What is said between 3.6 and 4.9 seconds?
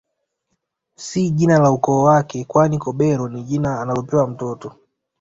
analopewa mtoto